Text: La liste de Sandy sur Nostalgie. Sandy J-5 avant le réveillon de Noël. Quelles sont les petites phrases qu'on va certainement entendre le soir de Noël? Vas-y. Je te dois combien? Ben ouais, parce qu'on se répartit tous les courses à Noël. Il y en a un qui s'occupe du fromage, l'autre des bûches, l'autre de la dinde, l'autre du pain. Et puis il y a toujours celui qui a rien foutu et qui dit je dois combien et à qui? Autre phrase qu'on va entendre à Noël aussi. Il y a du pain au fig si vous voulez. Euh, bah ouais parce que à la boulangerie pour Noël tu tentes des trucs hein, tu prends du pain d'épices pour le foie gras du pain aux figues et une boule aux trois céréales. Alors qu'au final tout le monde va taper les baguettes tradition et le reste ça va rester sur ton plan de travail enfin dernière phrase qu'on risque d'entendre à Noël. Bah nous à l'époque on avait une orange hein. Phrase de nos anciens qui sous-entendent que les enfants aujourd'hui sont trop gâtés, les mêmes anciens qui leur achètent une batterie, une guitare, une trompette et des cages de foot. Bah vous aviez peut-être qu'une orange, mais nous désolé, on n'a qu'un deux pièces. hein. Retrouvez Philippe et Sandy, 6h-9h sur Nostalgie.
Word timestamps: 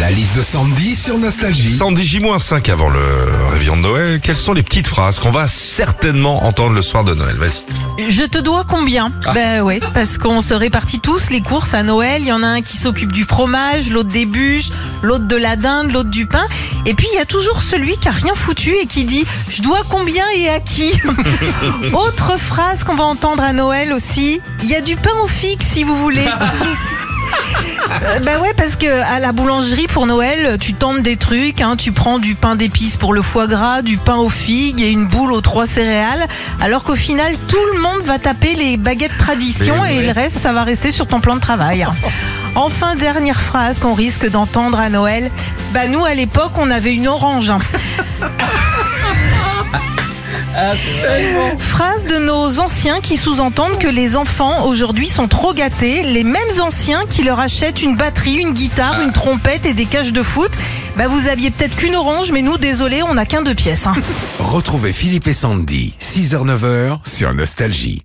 La 0.00 0.10
liste 0.10 0.36
de 0.36 0.42
Sandy 0.42 0.96
sur 0.96 1.18
Nostalgie. 1.18 1.68
Sandy 1.68 2.02
J-5 2.02 2.68
avant 2.68 2.90
le 2.90 3.48
réveillon 3.52 3.76
de 3.76 3.82
Noël. 3.82 4.20
Quelles 4.20 4.36
sont 4.36 4.52
les 4.52 4.64
petites 4.64 4.88
phrases 4.88 5.20
qu'on 5.20 5.30
va 5.30 5.46
certainement 5.46 6.44
entendre 6.46 6.74
le 6.74 6.82
soir 6.82 7.04
de 7.04 7.14
Noël? 7.14 7.36
Vas-y. 7.36 8.10
Je 8.10 8.24
te 8.24 8.38
dois 8.38 8.64
combien? 8.64 9.12
Ben 9.34 9.62
ouais, 9.62 9.78
parce 9.94 10.18
qu'on 10.18 10.40
se 10.40 10.52
répartit 10.52 10.98
tous 10.98 11.30
les 11.30 11.40
courses 11.40 11.74
à 11.74 11.84
Noël. 11.84 12.22
Il 12.22 12.26
y 12.26 12.32
en 12.32 12.42
a 12.42 12.46
un 12.48 12.60
qui 12.60 12.76
s'occupe 12.76 13.12
du 13.12 13.24
fromage, 13.24 13.88
l'autre 13.88 14.08
des 14.08 14.26
bûches, 14.26 14.70
l'autre 15.02 15.28
de 15.28 15.36
la 15.36 15.54
dinde, 15.54 15.92
l'autre 15.92 16.10
du 16.10 16.26
pain. 16.26 16.46
Et 16.86 16.94
puis 16.94 17.06
il 17.12 17.16
y 17.16 17.20
a 17.20 17.24
toujours 17.24 17.62
celui 17.62 17.96
qui 17.96 18.08
a 18.08 18.12
rien 18.12 18.34
foutu 18.34 18.74
et 18.74 18.86
qui 18.86 19.04
dit 19.04 19.24
je 19.48 19.62
dois 19.62 19.82
combien 19.88 20.24
et 20.36 20.48
à 20.48 20.58
qui? 20.58 20.92
Autre 21.92 22.36
phrase 22.36 22.82
qu'on 22.82 22.96
va 22.96 23.04
entendre 23.04 23.44
à 23.44 23.52
Noël 23.52 23.92
aussi. 23.92 24.40
Il 24.64 24.68
y 24.68 24.74
a 24.74 24.80
du 24.80 24.96
pain 24.96 25.14
au 25.22 25.28
fig 25.28 25.62
si 25.62 25.84
vous 25.84 25.96
voulez. 25.96 26.26
Euh, 28.02 28.18
bah 28.20 28.38
ouais 28.40 28.52
parce 28.56 28.76
que 28.76 29.02
à 29.02 29.18
la 29.18 29.32
boulangerie 29.32 29.86
pour 29.86 30.06
Noël 30.06 30.58
tu 30.58 30.74
tentes 30.74 31.02
des 31.02 31.16
trucs 31.16 31.60
hein, 31.60 31.76
tu 31.76 31.92
prends 31.92 32.18
du 32.18 32.34
pain 32.34 32.56
d'épices 32.56 32.96
pour 32.96 33.12
le 33.12 33.22
foie 33.22 33.46
gras 33.46 33.82
du 33.82 33.96
pain 33.98 34.16
aux 34.16 34.30
figues 34.30 34.80
et 34.80 34.90
une 34.90 35.06
boule 35.06 35.32
aux 35.32 35.40
trois 35.40 35.66
céréales. 35.66 36.26
Alors 36.60 36.84
qu'au 36.84 36.96
final 36.96 37.34
tout 37.48 37.64
le 37.74 37.80
monde 37.80 38.02
va 38.04 38.18
taper 38.18 38.54
les 38.54 38.76
baguettes 38.76 39.16
tradition 39.18 39.84
et 39.84 40.02
le 40.02 40.12
reste 40.12 40.40
ça 40.40 40.52
va 40.52 40.64
rester 40.64 40.90
sur 40.90 41.06
ton 41.06 41.20
plan 41.20 41.36
de 41.36 41.40
travail 41.40 41.86
enfin 42.54 42.94
dernière 42.94 43.40
phrase 43.40 43.78
qu'on 43.78 43.94
risque 43.94 44.28
d'entendre 44.28 44.78
à 44.78 44.88
Noël. 44.88 45.30
Bah 45.72 45.88
nous 45.88 46.04
à 46.04 46.14
l'époque 46.14 46.52
on 46.56 46.70
avait 46.70 46.94
une 46.94 47.08
orange 47.08 47.50
hein. 47.50 47.58
Phrase 51.58 52.06
de 52.06 52.16
nos 52.18 52.60
anciens 52.60 53.00
qui 53.00 53.16
sous-entendent 53.16 53.78
que 53.78 53.88
les 53.88 54.16
enfants 54.16 54.64
aujourd'hui 54.66 55.08
sont 55.08 55.28
trop 55.28 55.52
gâtés, 55.52 56.02
les 56.02 56.24
mêmes 56.24 56.60
anciens 56.62 57.04
qui 57.08 57.22
leur 57.22 57.38
achètent 57.40 57.82
une 57.82 57.96
batterie, 57.96 58.36
une 58.36 58.52
guitare, 58.52 59.00
une 59.02 59.12
trompette 59.12 59.66
et 59.66 59.74
des 59.74 59.86
cages 59.86 60.12
de 60.12 60.22
foot. 60.22 60.50
Bah 60.96 61.08
vous 61.08 61.28
aviez 61.28 61.50
peut-être 61.50 61.74
qu'une 61.76 61.94
orange, 61.96 62.30
mais 62.32 62.42
nous 62.42 62.56
désolé, 62.58 63.02
on 63.02 63.14
n'a 63.14 63.26
qu'un 63.26 63.42
deux 63.42 63.54
pièces. 63.54 63.86
hein. 63.86 63.94
Retrouvez 64.38 64.92
Philippe 64.92 65.26
et 65.26 65.32
Sandy, 65.32 65.94
6h-9h 66.00 66.98
sur 67.06 67.34
Nostalgie. 67.34 68.02